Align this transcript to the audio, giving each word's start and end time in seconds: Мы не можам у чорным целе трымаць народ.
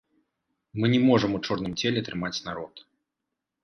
Мы 0.79 0.85
не 0.95 1.01
можам 1.09 1.37
у 1.41 1.43
чорным 1.51 1.77
целе 1.85 2.05
трымаць 2.11 2.35
народ. 2.51 2.87